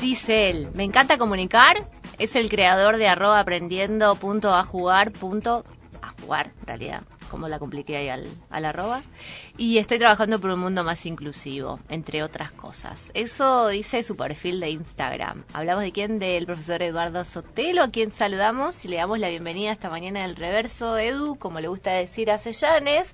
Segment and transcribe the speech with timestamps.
[0.00, 1.76] Dice él, me encanta comunicar,
[2.18, 5.64] es el creador de arroba aprendiendo punto a jugar punto
[6.00, 9.02] a jugar, en realidad, como la compliqué ahí al, al arroba,
[9.56, 13.10] y estoy trabajando por un mundo más inclusivo, entre otras cosas.
[13.12, 15.42] Eso dice su perfil de Instagram.
[15.52, 19.72] Hablamos de quién, del profesor Eduardo Sotelo, a quien saludamos y le damos la bienvenida
[19.72, 23.12] esta mañana del reverso, Edu, como le gusta decir a Sellanes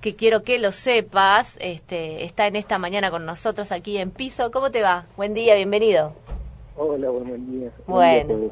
[0.00, 4.50] que quiero que lo sepas, este, está en esta mañana con nosotros aquí en Piso.
[4.50, 5.04] ¿Cómo te va?
[5.16, 6.12] Buen día, bienvenido.
[6.76, 7.70] Hola, buen día.
[7.86, 8.50] Bueno.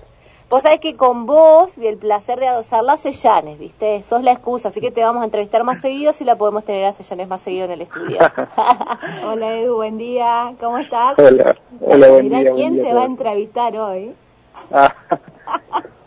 [0.50, 4.02] Vos sabés que con vos y el placer de adosarla a Sellanes, ¿viste?
[4.02, 6.86] Sos la excusa, así que te vamos a entrevistar más seguido si la podemos tener
[6.86, 8.18] a Sellanes más seguido en el estudio.
[9.26, 11.18] Hola Edu, buen día, ¿cómo estás?
[11.18, 12.52] Hola, hola, buen Mirá día.
[12.52, 14.14] quién buen día te va a entrevistar hoy.
[14.72, 14.94] Ah,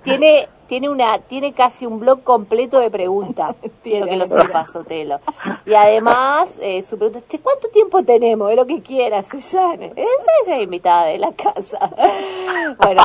[0.02, 5.20] tiene tiene una tiene casi un blog completo de preguntas quiero que lo sepas Sotelo.
[5.66, 9.88] Y además eh, su pregunta es, che cuánto tiempo tenemos de lo que quieras Seyane
[9.98, 11.78] esa es invitada de la casa.
[12.82, 13.04] Bueno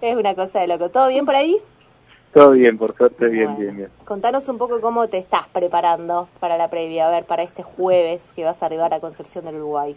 [0.00, 0.90] es una cosa de loco.
[0.90, 1.58] Todo bien por ahí
[2.32, 3.90] todo bien, por suerte, bien, Bueno, bien, bien.
[4.04, 8.22] contanos un poco cómo te estás preparando para la previa a ver para este jueves
[8.36, 9.96] que vas a arribar a Concepción del Uruguay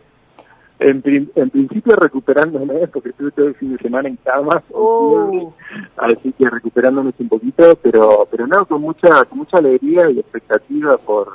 [0.78, 1.02] En,
[1.36, 5.30] en principio recuperándome, porque estuve todo el fin de semana en cama, con Uh.
[5.31, 5.48] fiebre,
[5.95, 10.98] así que recuperándonos un poquito, pero pero no, con mucha con mucha alegría y expectativa
[10.98, 11.30] por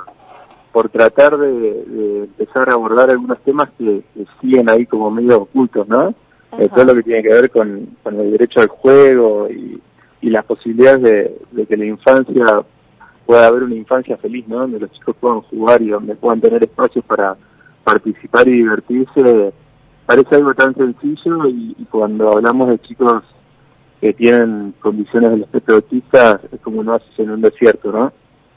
[0.71, 5.41] por tratar de, de empezar a abordar algunos temas que, que siguen ahí como medio
[5.41, 6.13] ocultos, ¿no?
[6.59, 9.81] Eh, todo lo que tiene que ver con, con el derecho al juego y,
[10.21, 12.63] y las posibilidades de, de que la infancia
[13.25, 14.59] pueda haber una infancia feliz, ¿no?
[14.59, 17.35] Donde los chicos puedan jugar y donde puedan tener espacios para
[17.83, 19.53] participar y divertirse.
[20.05, 23.23] Parece algo tan sencillo y, y cuando hablamos de chicos
[23.99, 28.11] que tienen condiciones del espectro autista es como un oasis en un desierto, ¿no?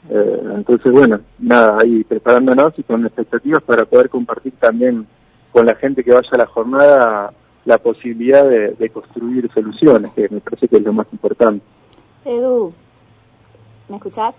[0.09, 5.07] Eh, entonces, bueno, nada, ahí preparándonos y con expectativas para poder compartir también
[5.51, 10.29] con la gente que vaya a la jornada la posibilidad de, de construir soluciones, que
[10.29, 11.63] me parece que es lo más importante.
[12.23, 12.73] Edu,
[13.89, 14.35] ¿me escuchás?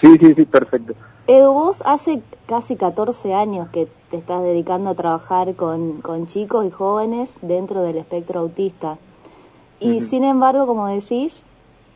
[0.00, 0.94] Sí, sí, sí, perfecto.
[1.30, 6.64] Edu, vos hace casi 14 años que te estás dedicando a trabajar con, con chicos
[6.64, 8.96] y jóvenes dentro del espectro autista.
[9.78, 11.42] Y sin embargo, como decís,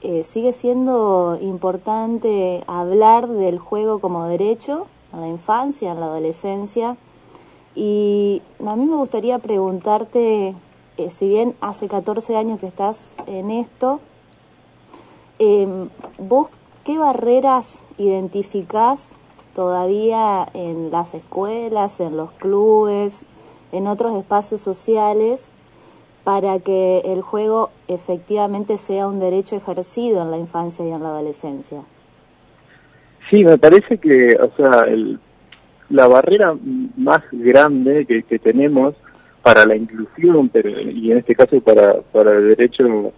[0.02, 6.98] eh, sigue siendo importante hablar del juego como derecho en la infancia, en la adolescencia.
[7.74, 10.54] Y a mí me gustaría preguntarte,
[10.98, 14.00] eh, si bien hace 14 años que estás en esto,
[15.38, 15.88] eh,
[16.18, 16.48] ¿vos
[16.84, 19.14] qué barreras identificás
[19.54, 23.24] todavía en las escuelas, en los clubes,
[23.72, 25.50] en otros espacios sociales
[26.24, 31.08] para que el juego efectivamente sea un derecho ejercido en la infancia y en la
[31.08, 31.82] adolescencia?
[33.28, 35.18] Sí, me parece que, o sea, el,
[35.90, 36.54] la barrera
[36.96, 38.94] más grande que, tenemos
[39.42, 43.12] para la inclusión, pero y en este caso para, para el derecho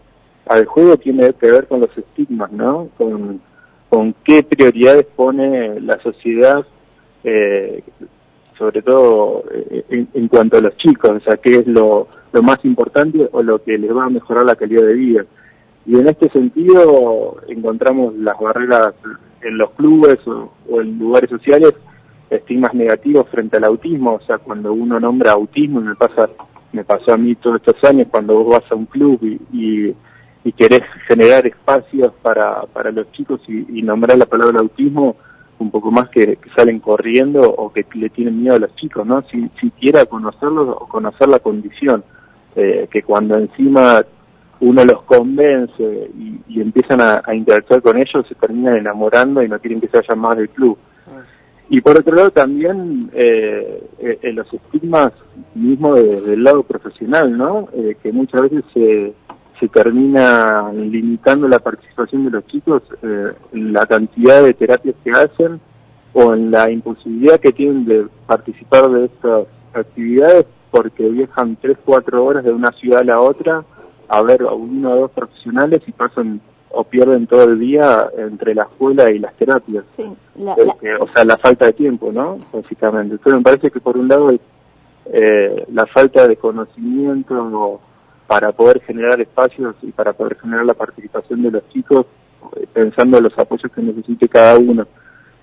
[0.46, 2.88] al juego, tiene que ver con los estigmas, ¿no?
[2.96, 3.40] Con,
[3.94, 6.66] con qué prioridades pone la sociedad,
[7.22, 7.80] eh,
[8.58, 12.08] sobre todo eh, en, cuanto a los chicos, o sea, qué es lo,
[12.42, 15.24] más importante o lo que les va a mejorar la calidad de vida.
[15.86, 18.94] Y en este sentido encontramos las barreras
[19.42, 20.50] en los clubes o,
[20.80, 21.74] en lugares sociales,
[22.30, 26.28] estigmas negativos frente al autismo, o sea, cuando uno nombra autismo, y me pasa
[26.72, 29.22] me pasó a mí todos estos años cuando vos vas a un club
[29.52, 29.94] y,
[30.44, 35.16] y querés generar espacios para, para los chicos y, nombrar la palabra autismo,
[35.58, 39.22] un poco más que, salen corriendo o que le tienen miedo a los chicos, ¿no?
[39.22, 42.04] Si, siquiera conocerlos o conocer la condición,
[42.56, 44.04] eh, que cuando encima
[44.60, 46.10] uno los convence
[46.48, 50.18] y, empiezan a, interactuar con ellos, se terminan enamorando y no quieren que se vayan
[50.18, 50.76] más del club.
[51.70, 55.12] Y por otro lado también eh, eh, los estigmas
[55.54, 57.68] mismo de- del lado profesional, ¿no?
[57.72, 59.14] Eh, que muchas veces se,
[59.58, 65.10] se termina limitando la participación de los chicos eh, en la cantidad de terapias que
[65.12, 65.60] hacen
[66.12, 72.24] o en la imposibilidad que tienen de participar de estas actividades porque viajan tres, cuatro
[72.24, 73.64] horas de una ciudad a la otra
[74.08, 76.40] a ver a uno o dos profesionales y pasan
[76.76, 79.84] o pierden todo el día entre la escuela y las terapias.
[79.90, 82.38] Sí, la- Eh, la- o sea, la falta de tiempo, ¿no?
[82.52, 83.14] Básicamente.
[83.14, 84.40] Entonces me parece que por un lado es
[85.12, 87.80] eh, la falta de conocimiento
[88.26, 92.06] para poder generar espacios y para poder generar la participación de los chicos,
[92.56, 94.86] eh, pensando en los apoyos que necesite cada uno.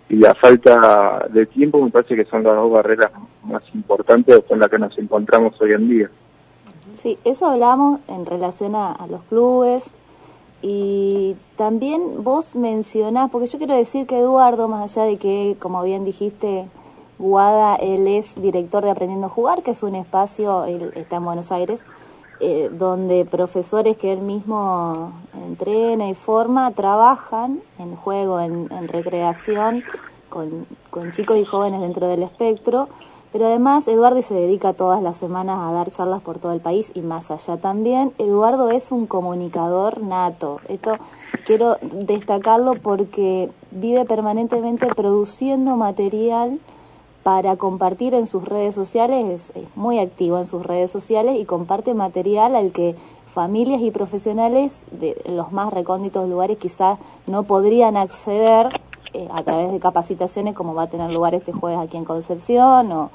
[0.09, 3.11] Y la falta de tiempo me parece que son las dos barreras
[3.43, 6.09] más importantes con las que nos encontramos hoy en día.
[6.95, 9.93] Sí, eso hablamos en relación a, a los clubes
[10.61, 15.81] y también vos mencionás, porque yo quiero decir que Eduardo, más allá de que, como
[15.83, 16.67] bien dijiste,
[17.17, 21.25] Guada, él es director de Aprendiendo a Jugar, que es un espacio, él está en
[21.25, 21.85] Buenos Aires,
[22.41, 25.13] eh, donde profesores que él mismo
[25.45, 29.83] entrena y forma trabajan en juego, en, recreación
[30.27, 32.89] con, con, chicos y jóvenes dentro del espectro.
[33.31, 36.91] Pero además Eduardo se dedica todas las semanas a dar charlas por todo el país
[36.95, 38.11] y más allá también.
[38.17, 40.59] Eduardo es un comunicador nato.
[40.67, 40.97] Esto
[41.45, 46.59] quiero destacarlo porque vive permanentemente produciendo material
[47.23, 51.93] para compartir en sus redes sociales, es, muy activo en sus redes sociales y comparte
[51.93, 52.95] material al que
[53.27, 58.81] familias y profesionales de los más recónditos lugares quizás no podrían acceder
[59.13, 62.91] eh, a través de capacitaciones como va a tener lugar este jueves aquí en Concepción
[62.91, 63.09] o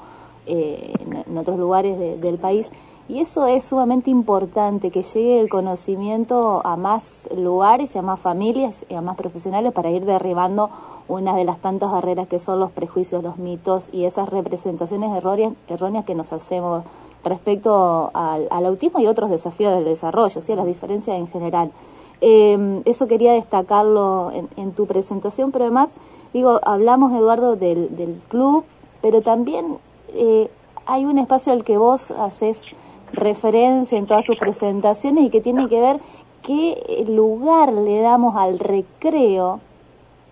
[0.45, 2.69] eh, en, otros lugares del país.
[3.09, 8.19] Y eso es sumamente importante, que llegue el conocimiento a más lugares y a más
[8.19, 10.69] familias y a más profesionales para ir derribando
[11.07, 16.05] una de las tantas barreras que son los prejuicios, los mitos y esas representaciones erróneas,
[16.05, 16.83] que nos hacemos
[17.23, 20.53] respecto al, autismo y otros desafíos del desarrollo, ¿sí?
[20.53, 21.71] las diferencias en general.
[22.19, 25.91] Em, eso quería destacarlo en, tu presentación, pero además,
[26.33, 28.65] digo, hablamos, Eduardo, del, del club,
[29.01, 29.77] pero también
[30.09, 30.49] eh,
[30.85, 32.63] hay un espacio al que vos haces
[33.11, 35.99] referencia en todas tus presentaciones y que tiene que ver
[36.45, 39.59] qué lugar le damos al recreo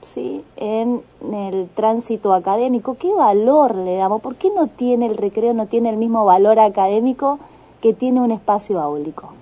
[0.02, 0.44] ¿sí?
[0.58, 1.02] en
[1.34, 5.90] el tránsito académico, qué valor le damos, por qué no tiene el recreo, no tiene
[5.90, 7.40] el mismo valor académico
[7.82, 9.34] que tiene un espacio áulico.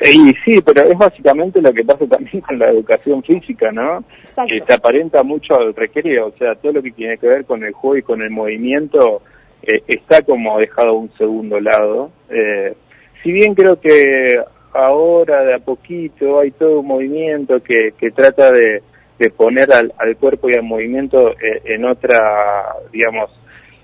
[0.00, 4.02] Y sí, pero es básicamente lo que pasa también con la educación física, ¿no?
[4.46, 7.62] Que se aparenta mucho al recreo, o sea, todo lo que tiene que ver con
[7.62, 9.20] el juego y con el movimiento
[9.62, 12.10] eh, está como dejado un segundo lado.
[12.28, 12.74] Eh,
[13.22, 14.40] si bien creo que
[14.72, 18.82] ahora de a poquito hay todo un movimiento que, que trata de,
[19.18, 23.30] de poner al, al, cuerpo y al movimiento eh, en otra, digamos,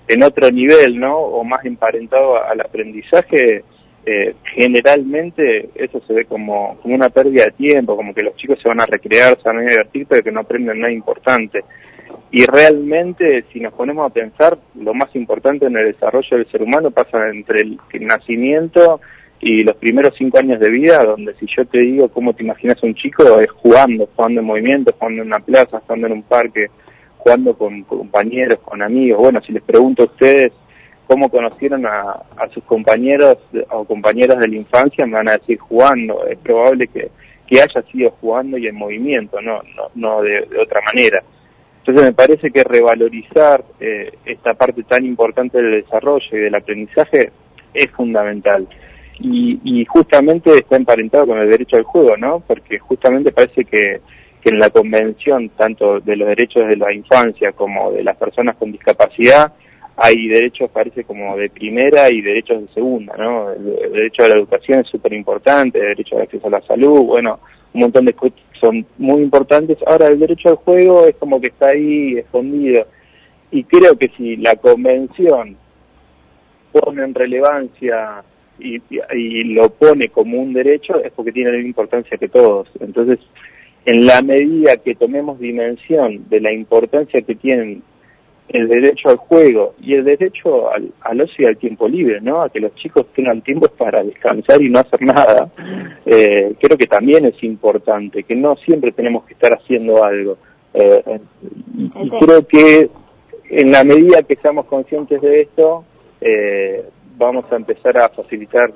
[0.08, 1.19] en otro nivel, ¿no?
[1.19, 3.64] O más emparentado al aprendizaje,
[4.08, 8.58] eh, generalmente eso se ve como, como una pérdida de tiempo, como que los chicos
[8.62, 11.64] se van a recrear, se van a divertir, pero que no aprenden nada importante.
[12.37, 16.62] Y realmente, si nos ponemos a pensar, lo más importante en el desarrollo del ser
[16.62, 19.00] humano pasa entre el nacimiento
[19.41, 22.83] y los primeros cinco años de vida, donde si yo te digo cómo te imaginas
[22.83, 26.69] un chico, es jugando, jugando en movimiento, jugando en una plaza, jugando en un parque,
[27.17, 29.19] jugando con, compañeros, con amigos.
[29.19, 30.53] Bueno, si les pregunto a ustedes
[31.06, 32.23] cómo conocieron a,
[32.53, 33.38] sus compañeros
[33.71, 36.27] o compañeras de la infancia, me van a decir jugando.
[36.27, 37.11] Es probable que,
[37.47, 41.23] que haya sido jugando y en movimiento, no, no, no de, otra manera.
[41.87, 47.31] Entonces me parece que revalorizar eh, esta parte tan importante del desarrollo y del aprendizaje
[47.73, 48.67] es fundamental
[49.19, 52.41] y, justamente está emparentado con el derecho al juego, ¿no?
[52.47, 54.00] Porque justamente parece que,
[54.44, 58.71] en la convención, tanto de los derechos de la infancia como de las personas con
[58.71, 59.53] discapacidad,
[59.97, 63.50] hay derechos, parece como de primera y derechos de segunda, ¿no?
[63.50, 67.06] El, derecho a la educación es súper importante, el derecho al acceso a la salud,
[67.06, 67.41] bueno,
[67.73, 68.15] un montón de
[68.61, 69.79] son muy importantes.
[69.87, 72.87] Ahora, el derecho al juego es como que está ahí escondido.
[73.50, 75.56] Y creo que si la convención
[76.73, 78.25] pone en relevancia
[78.58, 82.69] y, lo pone como un derecho es porque tiene la misma importancia que todos.
[82.81, 83.19] Entonces,
[83.85, 87.82] en la medida que tomemos dimensión de la importancia que tienen
[88.48, 92.43] el derecho al juego y el derecho al, al ocio y al tiempo libre, ¿no?
[92.43, 95.50] A que los chicos tengan tiempo para descansar y no hacer nada.
[96.04, 100.38] Eh, creo que también es importante, que no siempre tenemos que estar haciendo algo.
[100.75, 101.18] Eh,
[101.97, 102.88] y creo que
[103.50, 105.85] en la medida que seamos conscientes de esto,
[106.21, 106.85] eh,
[107.16, 108.73] vamos a empezar a facilitar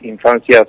[0.00, 0.66] infancias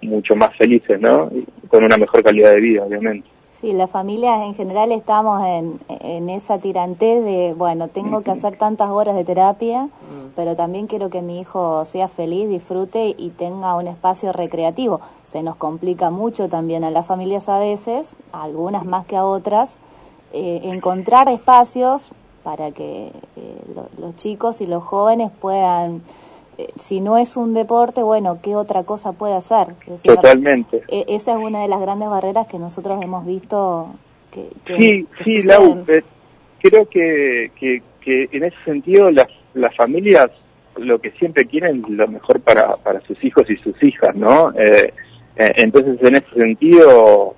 [0.00, 1.30] mucho más felices, ¿no?
[1.68, 3.28] Con una mejor calidad de vida, obviamente.
[3.60, 8.56] Sí, las familias en general estamos en, en esa tirantez de, bueno, tengo que hacer
[8.56, 10.32] tantas horas de terapia, mm.
[10.34, 15.02] pero también quiero que mi hijo sea feliz, disfrute y tenga un espacio recreativo.
[15.26, 19.76] Se nos complica mucho también a las familias a veces, algunas más que a otras,
[20.32, 22.12] eh, encontrar espacios
[22.42, 23.62] para que eh,
[23.98, 26.02] los chicos y los jóvenes puedan,
[26.78, 29.68] si no es un deporte, bueno, ¿qué otra cosa puede hacer?
[30.02, 30.82] Totalmente.
[30.88, 33.94] E, esa es una de las grandes barreras que nosotros hemos visto
[34.30, 34.48] que...
[34.66, 36.02] sí, sí, Lau, eh,
[36.60, 40.30] creo que, que, que, en ese sentido las, las familias
[40.76, 44.52] lo que siempre quieren es lo mejor para, para sus hijos y sus hijas, ¿no?
[45.36, 47.34] entonces, en ese sentido,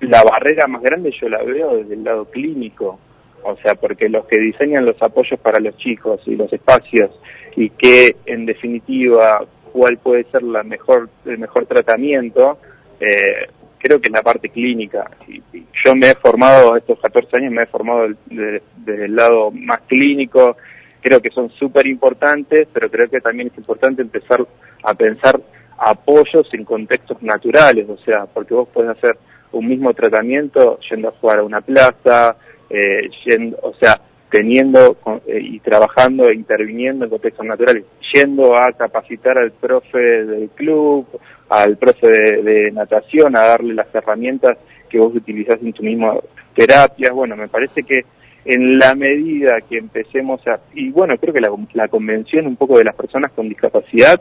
[0.00, 2.98] la barrera más grande yo la veo desde el lado clínico
[3.44, 7.10] o sea, porque los que diseñan los apoyos para los chicos y los espacios
[7.56, 12.58] y que en definitiva cuál puede ser la mejor el mejor tratamiento,
[13.00, 15.10] eh, creo que es la parte clínica.
[15.26, 15.42] Y,
[15.84, 20.56] yo me he formado, estos 14 años me he formado desde el lado más clínico,
[21.00, 24.46] creo que son súper importantes, pero creo que también es importante empezar
[24.84, 25.40] a pensar
[25.76, 29.18] apoyos en contextos naturales, o sea, porque vos puedes hacer
[29.50, 32.36] un mismo tratamiento yendo a jugar a una plaza,
[32.72, 34.00] eh, yendo, o sea,
[34.30, 40.48] teniendo eh, y trabajando e interviniendo en contextos naturales, yendo a capacitar al profe del
[40.48, 41.06] club,
[41.50, 42.08] al profe
[42.42, 44.56] de, natación, a darle las herramientas
[44.88, 46.14] que vos utilizás en tu misma
[46.54, 47.12] terapia.
[47.12, 48.06] Bueno, me parece que
[48.46, 52.78] en la medida que empecemos a, y bueno, creo que la, la convención un poco
[52.78, 54.20] de las personas con discapacidad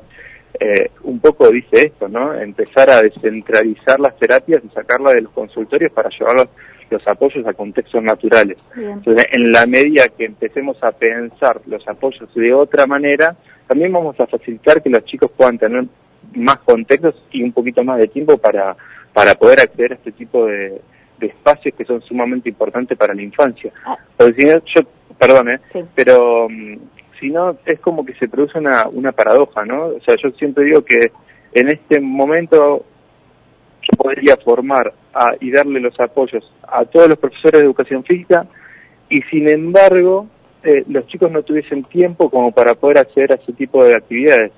[0.60, 2.34] eh, un poco dice esto, ¿no?
[2.34, 6.36] Empezar a descentralizar las terapias y sacarlas de los consultorios para llevar
[6.90, 8.58] los, apoyos a contextos naturales.
[8.76, 13.34] Entonces, en la medida que empecemos a pensar los apoyos de otra manera,
[13.66, 15.86] también vamos a facilitar que los chicos puedan tener
[16.36, 18.76] más contextos y un poquito más de tiempo para,
[19.14, 20.82] para poder acceder a este tipo de,
[21.22, 23.72] espacios que son sumamente importantes para la infancia.
[23.86, 23.98] Ah.
[24.18, 24.82] Porque si no, yo,
[25.18, 25.60] perdón, ¿eh?
[25.96, 26.76] pero mm,
[27.22, 29.86] si no es como que se produce una, una paradoja, ¿no?
[29.86, 31.12] O sea, yo siempre digo que
[31.54, 32.84] en este momento
[33.82, 34.94] yo podría formar
[35.40, 38.46] y darle los apoyos a todos los profesores de educación física
[39.10, 40.28] y sin embargo
[40.64, 44.52] eh, los chicos no tuviesen tiempo como para poder acceder a ese tipo de actividades.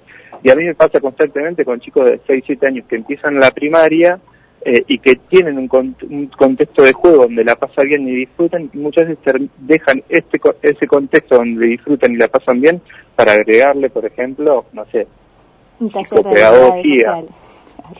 [0.43, 3.51] Y a mí me pasa constantemente con chicos de 6, 7 años que empiezan la
[3.51, 4.19] primaria
[4.65, 9.09] eh, y que tienen un, contexto de juego donde la pasan bien y disfrutan, muchas
[9.09, 12.81] veces dejan este, ese contexto donde disfrutan y la pasan bien
[13.15, 15.05] para agregarle, por ejemplo, no sé,
[15.79, 17.23] psicopedagogía.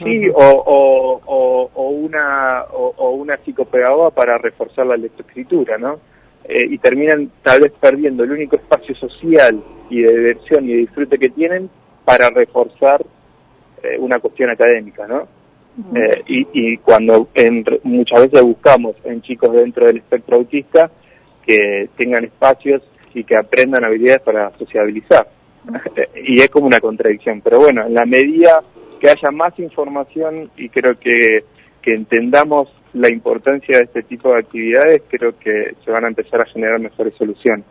[0.01, 6.00] Sí, o, o, o, una, o, una psicopedagoga para reforzar la lectoescritura, ¿no?
[6.46, 10.77] Eh, y terminan tal vez perdiendo el único espacio social y de diversión y de
[10.79, 11.70] disfrute que tienen
[12.05, 13.05] para reforzar
[13.84, 15.27] eh, una cuestión académica, ¿no?
[15.96, 17.27] Eh, y, cuando
[17.84, 20.92] muchas veces buscamos en chicos dentro del espectro autista
[21.46, 25.27] que tengan espacios y que aprendan habilidades para sociabilizar.
[26.25, 27.42] y es como una contradicción.
[27.42, 28.62] Pero bueno, en la medida
[29.00, 31.44] que haya más información y creo que,
[31.82, 36.42] que entendamos la importancia de este tipo de actividades, creo que se van a empezar
[36.42, 37.65] a generar mejores soluciones.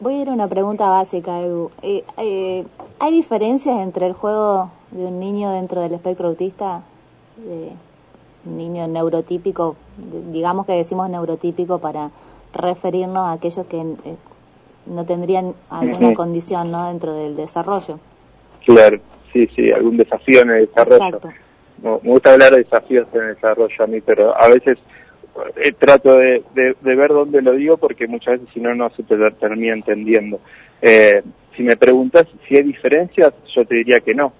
[0.00, 1.70] Voy a ir a una pregunta básica, Edu.
[1.82, 2.64] Eh, eh,
[2.98, 6.82] ¿Hay diferencias entre el juego de un niño dentro del espectro autista
[7.36, 7.72] de
[8.44, 9.76] niño neurotípico,
[10.32, 12.10] digamos que decimos neurotípico para
[12.52, 14.16] referirnos a aquellos que eh,
[14.86, 16.88] no tendrían alguna condición ¿no?
[16.88, 17.98] dentro del desarrollo.
[18.64, 18.98] Claro,
[19.32, 21.20] sí, sí, algún desafío en el desarrollo.
[21.82, 24.78] me gusta hablar de desafíos en el desarrollo a mí, pero a veces
[25.56, 29.16] eh, trato de, ver dónde lo digo porque muchas veces si no, no se te
[29.32, 30.40] termina entendiendo.
[30.80, 31.22] Eh,
[31.56, 34.32] si me preguntas si hay diferencias, yo te diría que no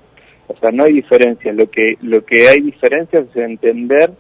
[0.47, 1.53] o sea, no hay diferencia.
[1.53, 4.13] Lo que, lo que hay diferencia es entender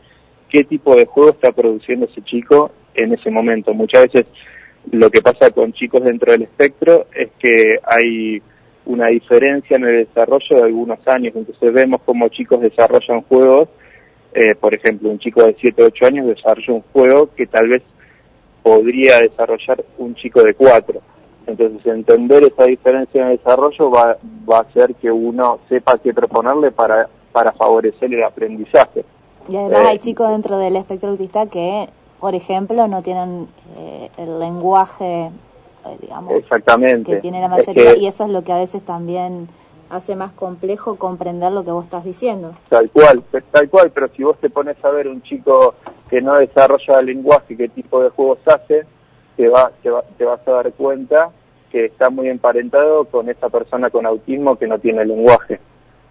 [0.48, 3.74] qué tipo de juego está produciendo ese chico en ese momento.
[3.74, 4.26] Muchas veces
[4.90, 8.42] lo que pasa con chicos dentro del espectro es que hay
[8.86, 11.34] una diferencia en el desarrollo de algunos años.
[11.34, 13.68] Entonces vemos como chicos desarrollan juegos,
[14.34, 17.68] eh, por ejemplo, un chico de 7 o 8 años desarrolla un juego que tal
[17.68, 17.82] vez
[18.62, 21.13] podría desarrollar un chico de 4
[21.46, 24.16] entonces, entender esa diferencia en el desarrollo va,
[24.50, 29.04] va a hacer que uno sepa qué proponerle para, para favorecer el aprendizaje.
[29.48, 31.88] Y además hay eh, chicos dentro del espectro autista que,
[32.20, 33.46] por ejemplo, no tienen
[33.76, 37.12] eh, el lenguaje, eh, digamos, Exactamente.
[37.12, 39.48] que tiene la mayoría, y eso es lo que a veces también
[39.90, 42.52] hace más complejo comprender lo que vos estás diciendo.
[42.68, 45.74] Tal cual, tal cual, pero si vos te pones a ver un chico
[46.08, 48.86] que no desarrolla el lenguaje, qué tipo de juegos hace,
[49.36, 51.30] te, va, te, vas a dar cuenta
[51.70, 55.60] que está muy emparentado con esa persona con autismo que no tiene lenguaje.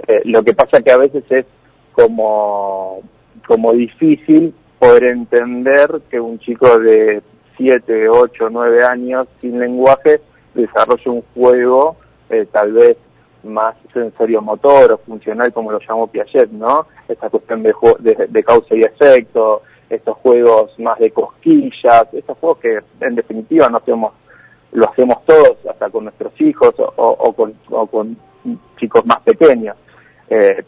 [0.07, 1.45] Eh, lo que pasa que a veces es
[1.93, 3.01] como,
[3.47, 7.21] como difícil poder entender que un chico de
[7.57, 10.19] 7, 8, 9 años sin lenguaje
[10.53, 11.95] desarrolle un juego
[12.29, 12.97] eh, tal vez
[13.43, 16.87] más sensorio-motor o funcional como lo llamó Piaget, ¿no?
[17.07, 19.61] Esa cuestión de, de, de causa y efecto,
[19.93, 24.13] estos juegos más de cosquillas, estos juegos que en definitiva no hacemos,
[24.71, 28.17] lo hacemos todos, hasta con nuestros hijos o, con,
[28.77, 29.75] chicos más pequeños.
[30.29, 30.63] Eh,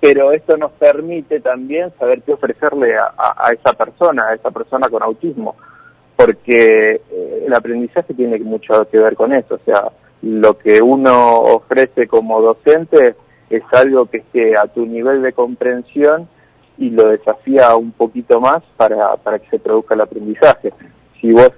[0.00, 5.02] pero esto nos permite también saber qué ofrecerle a, esa persona, a esa persona con
[5.02, 5.56] autismo,
[6.16, 9.90] porque eh, el aprendizaje tiene mucho que ver con eso, o sea,
[10.22, 13.14] lo que uno ofrece como docente
[13.50, 16.28] es algo que esté a tu nivel de comprensión
[16.80, 20.72] y lo desafía un poquito más para, para que se produzca el aprendizaje.
[21.20, 21.52] Si vos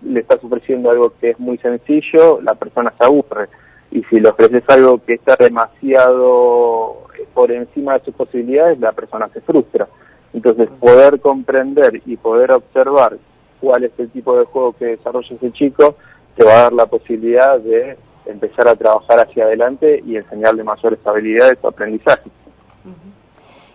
[0.00, 3.48] le estás ofreciendo algo que es muy sencillo, la persona se aburre.
[3.90, 8.92] Y si le ofreces algo que está demasiado eh, por encima de sus posibilidades, la
[8.92, 9.88] persona se frustra.
[10.32, 13.18] Entonces, poder comprender y poder observar
[13.60, 15.96] cuál es el tipo de juego que desarrolla ese chico,
[16.36, 21.00] te va a dar la posibilidad de empezar a trabajar hacia adelante y enseñarle mayores
[21.04, 22.30] habilidades o aprendizaje.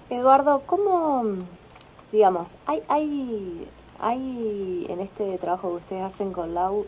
[0.09, 1.23] Eduardo, ¿cómo,
[2.11, 3.67] digamos, hay, hay,
[3.99, 6.85] hay en este trabajo que ustedes hacen con Lau,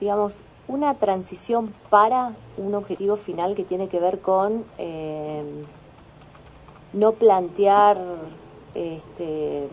[0.00, 5.44] digamos, una transición para un objetivo final que tiene que ver con eh,
[6.92, 7.98] no plantear
[8.74, 9.68] este,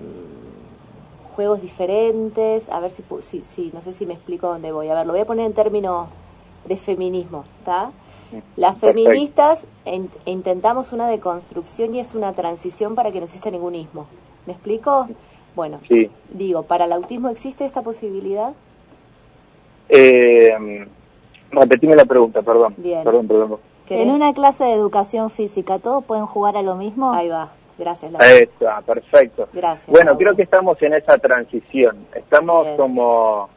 [1.36, 4.88] juegos diferentes, a ver si, si, no sé si me explico dónde voy.
[4.90, 6.10] A ver, lo voy a poner en términos
[6.66, 7.92] de feminismo, ¿está?
[8.56, 9.66] Las feministas
[10.26, 14.08] intentamos una deconstrucción y es una transición para que no exista ningún ismo.
[14.46, 15.08] ¿Me explico?
[15.56, 15.80] Bueno,
[16.30, 18.54] digo, ¿para el autismo existe esta posibilidad?
[19.90, 20.86] Eh,
[21.52, 22.76] repetime la pregunta, perdón.
[22.76, 23.60] Perdón, perdón.
[23.90, 27.12] En una clase de educación física, ¿todos pueden jugar a lo mismo?
[27.12, 27.52] Ahí va.
[27.78, 28.12] Gracias.
[28.12, 28.82] Laura.
[28.86, 29.48] perfecto.
[29.54, 29.88] Gracias.
[29.88, 32.08] Bueno, creo que estamos en esa transición.
[32.16, 33.50] Estamos como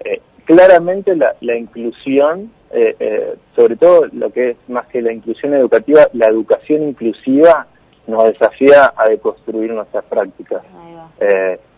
[0.00, 5.12] eh, claramente la, la inclusión, eh, eh, sobre todo lo que es más que la
[5.12, 7.66] inclusión educativa, la educación inclusiva
[8.06, 10.62] nos desafía a deconstruir nuestras prácticas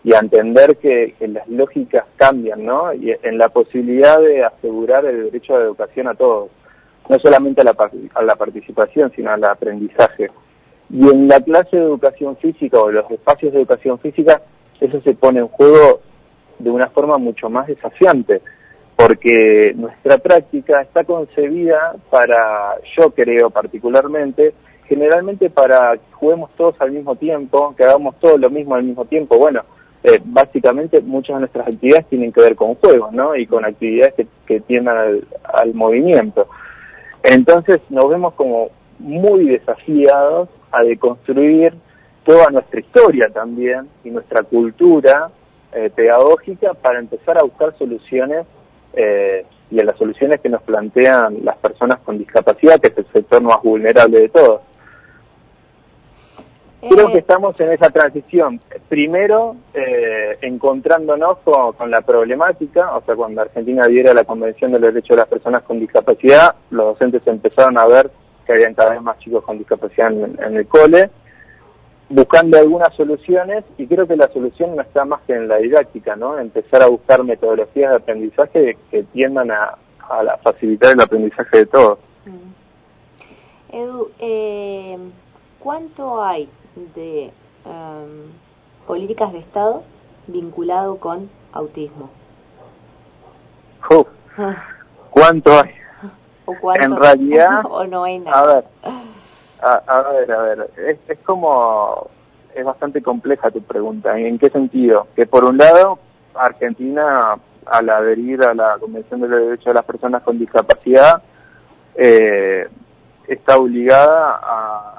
[0.03, 2.93] y a entender que, las lógicas cambian, ¿no?
[2.93, 6.49] Y en la posibilidad de asegurar el derecho a la educación a todos,
[7.09, 7.75] no solamente a la,
[8.13, 10.31] a la participación, sino al aprendizaje.
[10.89, 14.41] Y en la clase de educación física o los espacios de educación física,
[14.79, 16.01] eso se pone en juego
[16.59, 18.41] de una forma mucho más desafiante,
[19.05, 24.53] porque nuestra práctica está concebida para, yo creo particularmente,
[24.87, 29.03] generalmente para que juguemos todos al mismo tiempo, que hagamos todo lo mismo al mismo
[29.05, 29.37] tiempo.
[29.37, 29.63] Bueno,
[30.03, 33.35] eh, básicamente muchas de nuestras actividades tienen que ver con juegos, ¿no?
[33.35, 34.13] Y con actividades
[34.45, 36.47] que, tiendan al, al movimiento.
[37.23, 38.69] Entonces nos vemos como
[38.99, 41.73] muy desafiados a deconstruir
[42.23, 45.29] toda nuestra historia también y nuestra cultura
[45.73, 48.45] eh, pedagógica para empezar a buscar soluciones
[48.93, 53.07] eh, y a las soluciones que nos plantean las personas con discapacidad, que es el
[53.11, 54.61] sector más vulnerable de todos.
[56.81, 58.59] Creo que eh, estamos en esa transición.
[58.89, 59.55] Primero,
[60.41, 65.15] encontrándonos con, con, la problemática, o sea, cuando Argentina diera la Convención de los Derechos
[65.15, 68.11] de las Personas con Discapacidad, los docentes empezaron a ver
[68.45, 71.09] que habían cada vez más chicos con discapacidad en, el cole,
[72.09, 76.15] buscando algunas soluciones y creo que la solución no está más que en la didáctica,
[76.15, 76.37] ¿no?
[76.37, 79.77] Empezar a buscar metodologías de aprendizaje que tiendan a,
[80.43, 81.97] facilitar el aprendizaje de todos.
[82.25, 83.75] Mm.
[83.75, 84.97] Edu, eh,
[85.59, 86.49] ¿cuánto hay
[86.93, 87.31] de
[87.65, 88.31] em,
[88.85, 89.83] políticas de Estado
[90.27, 92.09] vinculado con autismo?
[95.09, 95.71] ¿Cuánto hay?
[96.81, 98.39] En realidad, o no hay nada.
[98.39, 98.65] A ver,
[99.63, 102.07] a, ver, a ver, es, es, como,
[102.53, 104.17] es bastante compleja tu pregunta.
[104.17, 105.07] ¿En qué sentido?
[105.15, 105.99] Que por un lado,
[106.35, 111.21] Argentina, al adherir a la Convención de los Derechos de las Personas con Discapacidad,
[111.95, 112.67] eh,
[113.27, 114.89] está obligada a,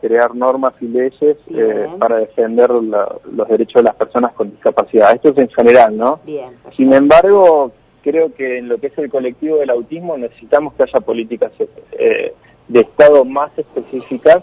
[0.00, 5.14] crear normas y leyes eh, para defender los derechos de las personas con discapacidad.
[5.14, 6.18] Esto es en general, ¿no?
[6.24, 10.84] Bien, Sin embargo, creo que en lo que es el colectivo del autismo necesitamos que
[10.84, 11.52] haya políticas
[11.92, 12.32] eh,
[12.68, 14.42] de Estado más específicas,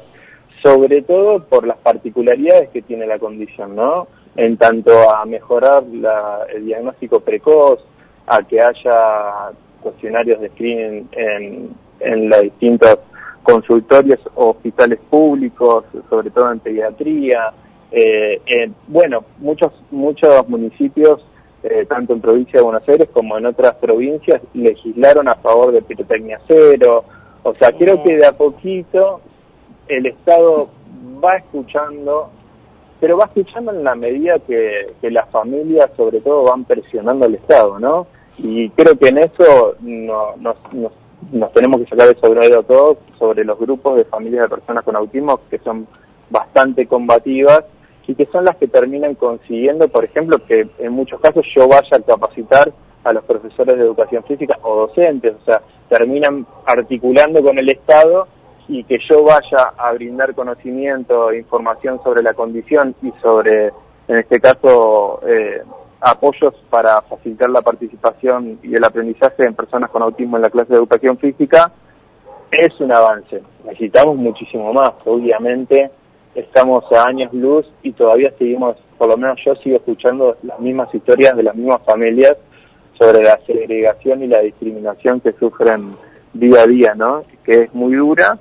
[0.64, 4.08] sobre todo por las particularidades que tiene la condición, ¿no?
[4.36, 5.84] En tanto a mejorar
[6.54, 7.80] el diagnóstico precoz,
[8.28, 9.52] a que haya
[9.82, 13.00] cuestionarios de screening en, en los distintos
[13.44, 17.52] consultorios o hospitales públicos, sobre todo en pediatría.
[17.92, 21.22] Eh, bueno, muchos, muchos municipios
[21.62, 25.82] eh, tanto en provincia de Buenos Aires como en otras provincias, legislaron a favor de
[25.82, 27.04] pirotecnia cero.
[27.44, 29.22] O sea, creo que de a poquito
[29.88, 30.70] el Estado
[31.24, 32.30] va escuchando,
[33.00, 37.80] pero va escuchando en la medida que, las familias sobre todo van presionando al Estado,
[37.80, 38.08] ¿no?
[38.38, 40.56] Y creo que en eso no, nos,
[41.32, 44.96] nos, tenemos que sacar de sobre todos sobre los grupos de familias de personas con
[44.96, 45.88] autismo que son
[46.30, 47.66] bastante combativas
[48.08, 51.98] y que son las que terminan consiguiendo, por ejemplo, que en muchos casos yo vaya
[51.98, 52.72] a capacitar
[53.10, 58.28] a los profesores de educación física o docentes, o sea, terminan articulando con el Estado
[58.68, 63.72] y que yo vaya a brindar conocimiento, e información sobre la condición y sobre,
[64.08, 65.64] en este caso, eh,
[66.02, 70.70] apoyos para facilitar la participación y el aprendizaje en personas con autismo en la clase
[70.74, 71.72] de educación física,
[72.52, 73.42] es un avance.
[73.66, 75.92] Necesitamos muchísimo más, obviamente
[76.36, 80.94] estamos a años luz y todavía seguimos, por lo menos yo sigo escuchando las mismas
[80.94, 82.38] historias de las mismas familias
[83.00, 85.96] sobre la segregación y la discriminación que sufren
[86.34, 87.24] día a día, ¿no?
[87.46, 88.38] Que es muy dura.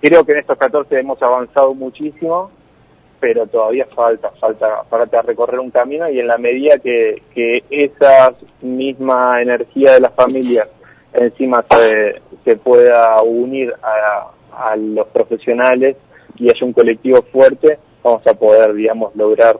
[0.00, 2.50] Creo que en estos 14 hemos avanzado muchísimo,
[3.20, 8.34] pero todavía falta, falta, falta recorrer un camino y en la medida que, que esa
[8.60, 10.68] misma energía de las familias
[11.12, 14.30] encima se, se pueda unir a,
[14.70, 15.96] a los profesionales
[16.36, 19.58] y haya un colectivo fuerte, vamos a poder, digamos, lograr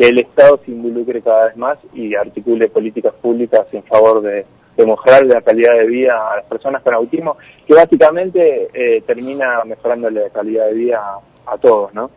[0.00, 4.46] que el Estado se involucre cada vez más y articule políticas públicas en favor de,
[4.74, 7.36] de mejorar la calidad de vida a las personas con autismo,
[7.66, 11.02] que básicamente eh, termina mejorándole la calidad de vida
[11.46, 12.10] a, a todos, ¿no?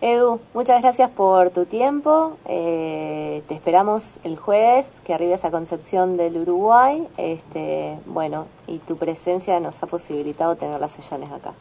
[0.00, 2.36] Edu, muchas gracias por tu tiempo.
[2.44, 7.08] Eh, te esperamos el jueves que arribes a Concepción del Uruguay.
[7.16, 11.54] Este, bueno, y tu presencia nos ha posibilitado tener las sesiones acá.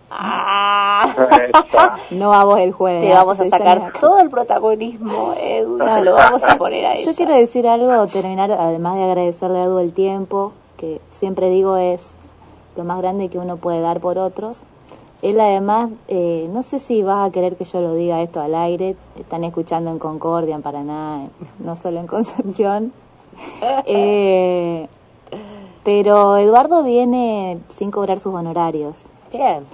[2.11, 3.07] no vamos el jueves.
[3.07, 7.05] Te vamos a sacar todo el protagonismo, Edu, se lo vamos a poner a ella.
[7.05, 11.77] Yo quiero decir algo, terminar, además de agradecerle a Edu el tiempo, que siempre digo
[11.77, 12.13] es
[12.75, 14.63] lo más grande que uno puede dar por otros
[15.23, 18.53] él además, eh, no sé si vas a querer que yo lo diga esto al
[18.53, 22.91] aire, están escuchando en Concordia, en Paraná, no solo en Concepción.
[23.86, 24.89] Eh,
[25.86, 29.03] pero Eduardo viene sin cobrar sus honorarios.
[29.31, 29.65] Bien.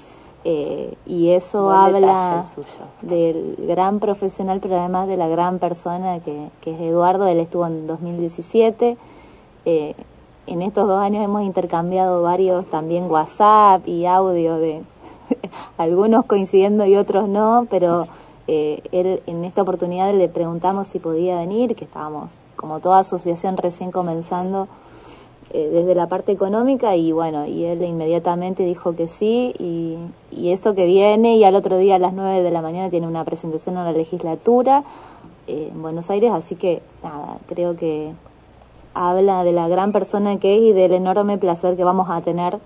[0.45, 2.45] Eh, y eso habla
[3.01, 7.25] del gran profesional, pero además de la gran persona que, que es Eduardo.
[7.25, 8.97] Él estuvo en 2017.
[9.65, 14.83] en estos dos años hemos intercambiado varios también WhatsApp y audio de
[15.77, 18.07] algunos coincidiendo y otros no, pero
[18.47, 23.57] eh, él, en esta oportunidad le preguntamos si podía venir, que estábamos como toda asociación
[23.57, 24.67] recién comenzando
[25.51, 29.97] eh, desde la parte económica y bueno, y él inmediatamente dijo que sí y,
[30.31, 33.07] y, eso que viene y al otro día a las 9 de la mañana tiene
[33.07, 34.83] una presentación en la legislatura
[35.47, 38.13] eh, en Buenos Aires, así que nada, creo que
[38.93, 42.59] habla de la gran persona que es y del enorme placer que vamos a tener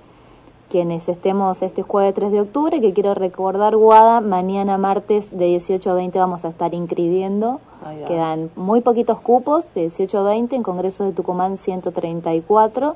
[0.73, 5.91] quienes estemos este jueves 3 de octubre, que quiero recordar, Guada, mañana martes de 18
[5.91, 7.61] a 20 vamos a estar inscribiendo.
[8.07, 12.95] Quedan muy poquitos cupos, de 18 a 20, en Congreso de Tucumán 134,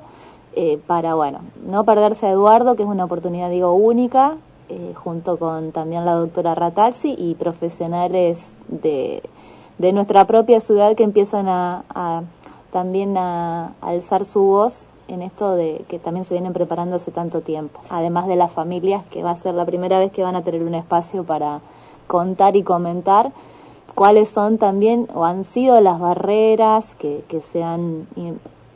[0.56, 4.38] eh, para, bueno, no perderse a Eduardo, que es una oportunidad, digo, única,
[4.70, 9.22] eh, junto con también la doctora Rataxi y profesionales de,
[9.78, 12.24] de nuestra propia ciudad que empiezan a, a
[12.72, 17.42] también a alzar su voz en esto de que también se vienen preparando hace tanto
[17.42, 20.44] tiempo, además de las familias que va a ser la primera vez que van a
[20.44, 21.62] tener un espacio para
[22.08, 23.32] contar y comentar
[23.96, 28.08] cuáles son también o han sido las barreras que, que se han